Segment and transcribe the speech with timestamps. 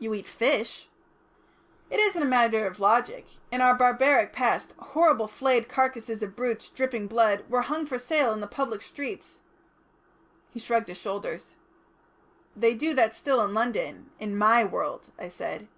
[0.00, 0.88] "You eat fish."
[1.88, 3.26] "It isn't a matter of logic.
[3.52, 8.32] In our barbaric past horrible flayed carcases of brutes dripping blood, were hung for sale
[8.32, 9.38] in the public streets."
[10.50, 11.54] He shrugged his shoulders.
[12.56, 15.68] "They do that still in London in my world," I said.